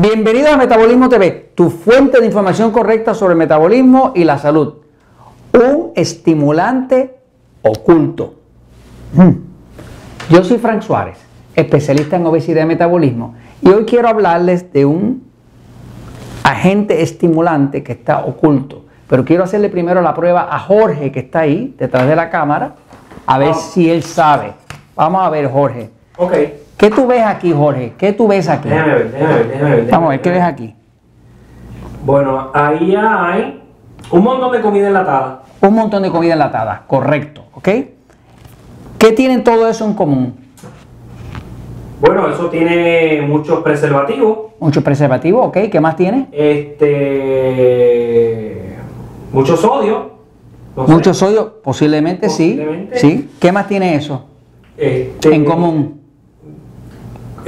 [0.00, 4.74] Bienvenido a Metabolismo TV, tu fuente de información correcta sobre el metabolismo y la salud.
[5.52, 7.16] Un estimulante
[7.62, 8.34] oculto.
[9.14, 9.30] Mm.
[10.30, 11.18] Yo soy Frank Suárez,
[11.56, 15.24] especialista en obesidad y metabolismo, y hoy quiero hablarles de un
[16.44, 18.84] agente estimulante que está oculto.
[19.08, 22.76] Pero quiero hacerle primero la prueba a Jorge, que está ahí, detrás de la cámara,
[23.26, 24.52] a ver si él sabe.
[24.94, 25.90] Vamos a ver, Jorge.
[26.16, 26.34] Ok.
[26.78, 27.94] ¿Qué tú ves aquí, Jorge?
[27.98, 28.68] ¿Qué tú ves aquí?
[28.68, 29.90] Déjame ver, déjame ver, déjame ver.
[29.90, 30.74] Vamos a ver, ¿qué ves aquí?
[32.04, 33.60] Bueno, ahí hay
[34.12, 35.42] un montón de comida enlatada.
[35.60, 37.68] Un montón de comida enlatada, correcto, ¿ok?
[38.96, 40.36] ¿Qué tienen todo eso en común?
[42.00, 44.52] Bueno, eso tiene muchos preservativos.
[44.60, 45.58] Mucho preservativo, ¿ok?
[45.72, 46.28] ¿Qué más tiene?
[46.30, 46.86] Este.
[49.32, 50.12] Mucho sodio.
[50.76, 50.92] no sé.
[50.92, 52.98] Mucho sodio, posiblemente, Posiblemente.
[53.00, 53.10] sí.
[53.10, 53.30] Sí.
[53.40, 54.26] ¿Qué más tiene eso
[54.76, 55.97] Este, en común?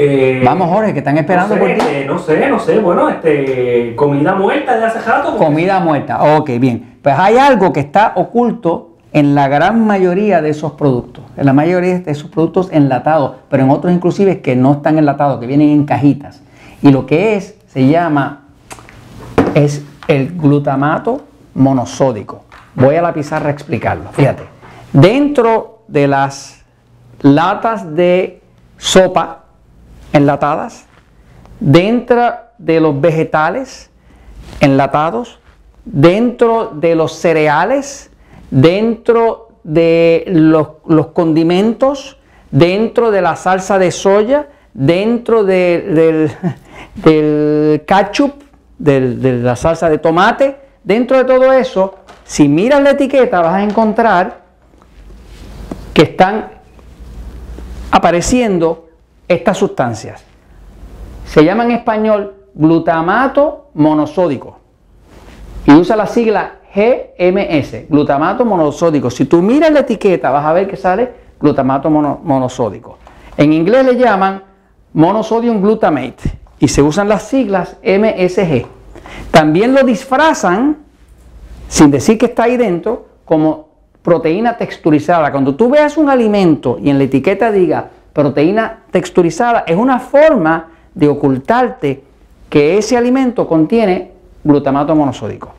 [0.01, 1.81] Eh, Vamos, Jorge, que están esperando no sé, por ti.
[1.81, 2.79] este, no sé, no sé.
[2.79, 3.95] Bueno, este.
[3.97, 5.37] Comida muerta de hace rato.
[5.37, 6.99] Comida muerta, ok, bien.
[7.03, 11.53] Pues hay algo que está oculto en la gran mayoría de esos productos, en la
[11.53, 15.71] mayoría de esos productos enlatados, pero en otros inclusive que no están enlatados, que vienen
[15.71, 16.43] en cajitas.
[16.83, 18.45] Y lo que es, se llama,
[19.55, 21.23] es el glutamato
[21.55, 22.45] monosódico.
[22.75, 24.11] Voy a la pizarra a explicarlo.
[24.13, 24.45] Fíjate,
[24.93, 26.65] dentro de las
[27.21, 28.41] latas de
[28.79, 29.40] sopa
[30.13, 30.87] enlatadas,
[31.61, 33.91] dentro de los vegetales
[34.61, 35.39] enlatados,
[35.85, 38.11] dentro de los cereales,
[38.51, 42.19] dentro de los, condimentos,
[42.51, 46.31] dentro de la salsa de soya, dentro de- del,
[46.97, 48.43] del ketchup,
[48.79, 53.63] de la salsa de tomate, dentro de todo eso, si miras la etiqueta vas a
[53.63, 54.41] encontrar
[55.93, 56.49] que están
[57.91, 58.90] apareciendo
[59.31, 60.25] estas sustancias.
[61.25, 64.59] Se llama en español glutamato monosódico
[65.67, 69.09] y usa la sigla GMS, glutamato monosódico.
[69.11, 72.99] Si tú miras la etiqueta vas a ver que sale glutamato mono- monosódico.
[73.37, 74.43] En inglés le llaman
[74.93, 78.67] monosodium glutamate y se usan las siglas MSG.
[79.31, 80.79] También lo disfrazan,
[81.69, 83.69] sin decir que está ahí dentro, como
[84.03, 85.31] proteína texturizada.
[85.31, 90.69] Cuando tú veas un alimento y en la etiqueta diga proteína texturizada, es una forma
[90.95, 92.05] de ocultarte
[92.49, 94.13] que ese alimento contiene
[94.43, 95.53] glutamato monosódico.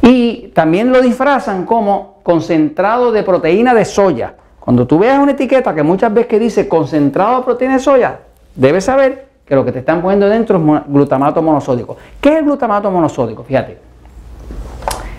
[0.00, 4.34] Y también lo disfrazan como concentrado de proteína de soya.
[4.58, 8.20] Cuando tú veas una etiqueta que muchas veces que dice concentrado de proteína de soya,
[8.54, 11.96] debes saber que lo que te están poniendo dentro es glutamato monosódico.
[12.20, 13.44] ¿Qué es el glutamato monosódico?
[13.44, 13.78] Fíjate.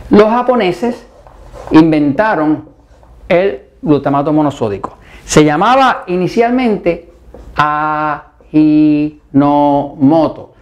[0.09, 1.05] Los japoneses
[1.71, 2.65] inventaron
[3.29, 4.97] el glutamato monosódico.
[5.25, 7.11] Se llamaba inicialmente
[7.55, 8.23] Ajinomoto.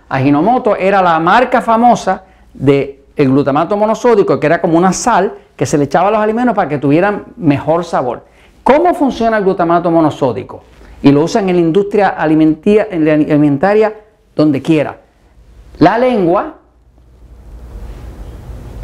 [0.10, 5.78] Ajinomoto era la marca famosa del glutamato monosódico, que era como una sal que se
[5.78, 8.26] le echaba a los alimentos para que tuvieran mejor sabor.
[8.64, 10.64] ¿Cómo funciona el glutamato monosódico?
[11.02, 13.96] Y lo usan en la industria alimentaria
[14.36, 14.98] donde quiera.
[15.80, 16.58] La lengua,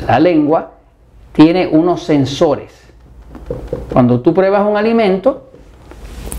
[0.08, 0.72] la lengua
[1.34, 2.87] tiene unos sensores.
[3.92, 5.50] Cuando tú pruebas un alimento,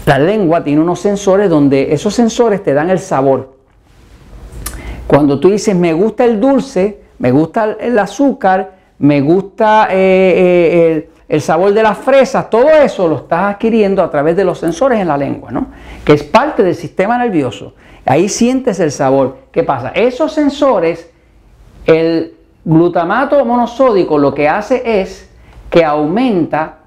[0.06, 3.54] la lengua tiene unos sensores donde esos sensores te dan el sabor.
[5.06, 10.92] Cuando tú dices me gusta el dulce, me gusta el azúcar, me gusta eh, eh,
[10.92, 14.58] el, el sabor de las fresas, todo eso lo estás adquiriendo a través de los
[14.58, 15.69] sensores en la lengua, ¿no?
[16.04, 17.75] Que es parte del sistema nervioso.
[18.06, 19.36] Ahí sientes el sabor.
[19.52, 19.90] ¿Qué pasa?
[19.90, 21.10] Esos sensores,
[21.84, 25.28] el glutamato monosódico lo que hace es
[25.69, 26.78] que aumenta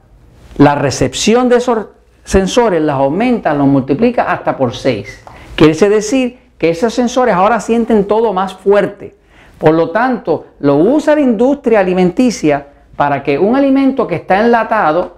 [0.62, 1.88] la recepción de esos
[2.24, 5.24] sensores, las aumenta, los multiplica hasta por 6.
[5.56, 9.16] Quiere decir que esos sensores ahora sienten todo más fuerte.
[9.58, 15.18] Por lo tanto, lo usa la industria alimenticia para que un alimento que está enlatado,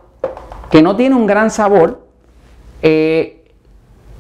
[0.72, 2.08] que no tiene un gran sabor,
[2.82, 3.44] eh,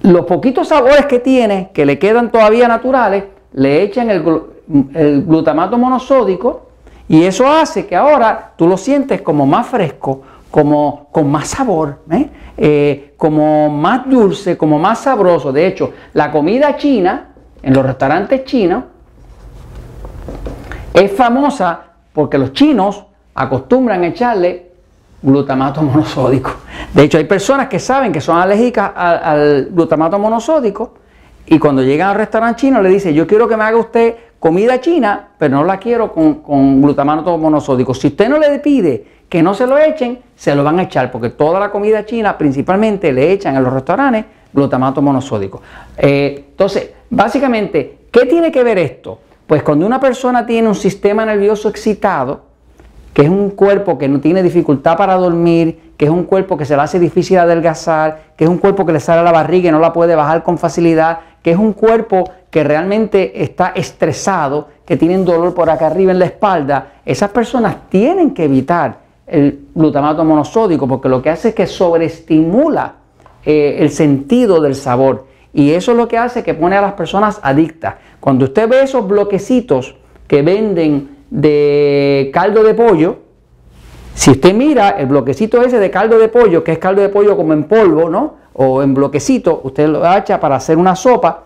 [0.01, 4.43] los poquitos sabores que tiene, que le quedan todavía naturales, le echan el, glu-
[4.93, 6.67] el glutamato monosódico
[7.07, 10.21] y eso hace que ahora tú lo sientes como más fresco,
[10.53, 12.29] como con más sabor, ¿eh?
[12.55, 15.51] Eh, como más dulce, como más sabroso.
[15.51, 17.29] De hecho, la comida china,
[17.63, 18.83] en los restaurantes chinos,
[20.93, 23.03] es famosa porque los chinos
[23.33, 24.73] acostumbran a echarle
[25.23, 26.51] glutamato monosódico.
[26.93, 30.93] De hecho, hay personas que saben que son alérgicas al, glutamato monosódico
[31.47, 34.79] y cuando llegan al restaurante chino le dicen, yo quiero que me haga usted comida
[34.79, 37.95] china, pero no la quiero con, con glutamato monosódico.
[37.95, 41.11] Si usted no le pide que no se lo echen, se lo van a echar,
[41.11, 45.59] porque toda la comida china principalmente le echan en los restaurantes glutamato monosódico.
[45.97, 49.17] Eh, entonces, básicamente, ¿Qué tiene que ver esto?
[49.47, 52.41] Pues cuando una persona tiene un sistema nervioso excitado,
[53.11, 56.65] que es un cuerpo que no tiene dificultad para dormir, que es un cuerpo que
[56.65, 59.69] se le hace difícil adelgazar, que es un cuerpo que le sale a la barriga
[59.69, 64.67] y no la puede bajar con facilidad, que es un cuerpo que realmente está estresado,
[64.85, 69.67] que tienen dolor por acá arriba en la espalda, esas personas tienen que evitar el
[69.73, 72.95] glutamato monosódico porque lo que hace es que sobreestimula
[73.45, 76.93] eh, el sentido del sabor y eso es lo que hace que pone a las
[76.93, 77.95] personas adictas.
[78.19, 79.95] Cuando usted ve esos bloquecitos
[80.27, 83.17] que venden de caldo de pollo,
[84.15, 87.37] si usted mira el bloquecito ese de caldo de pollo, que es caldo de pollo
[87.37, 88.35] como en polvo, ¿no?
[88.53, 91.43] O en bloquecito, usted lo echa para hacer una sopa,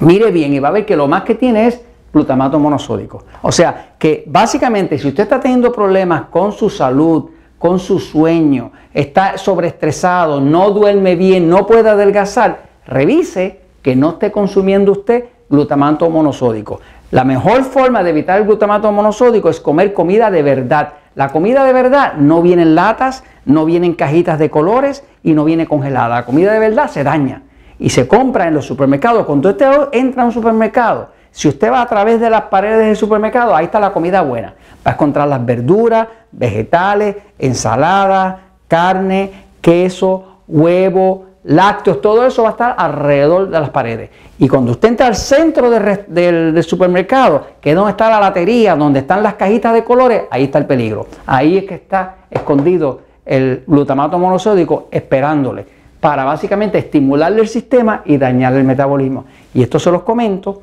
[0.00, 1.80] mire bien y va a ver que lo más que tiene es
[2.12, 3.24] glutamato monosódico.
[3.42, 8.72] O sea, que básicamente si usted está teniendo problemas con su salud, con su sueño,
[8.94, 16.08] está sobreestresado, no duerme bien, no puede adelgazar, revise que no esté consumiendo usted glutamato
[16.08, 16.80] monosódico.
[17.10, 20.94] La mejor forma de evitar el glutamato monosódico es comer comida de verdad.
[21.14, 25.32] La comida de verdad no viene en latas, no viene en cajitas de colores y
[25.32, 26.16] no viene congelada.
[26.16, 27.42] La comida de verdad se daña
[27.78, 29.24] y se compra en los supermercados.
[29.24, 31.08] Cuando usted entra a un supermercado,
[31.38, 34.54] si usted va a través de las paredes del supermercado, ahí está la comida buena.
[34.84, 42.50] Va a encontrar las verduras, vegetales, ensaladas, carne, queso, huevo, lácteos, todo eso va a
[42.50, 44.10] estar alrededor de las paredes.
[44.40, 48.98] Y cuando usted entra al centro del, supermercado, que es donde está la latería, donde
[48.98, 51.06] están las cajitas de colores, ahí está el peligro.
[51.24, 55.64] Ahí es que está escondido el glutamato monosódico esperándole
[56.00, 59.24] para básicamente estimularle el sistema y dañarle el metabolismo.
[59.54, 60.62] Y esto se los comento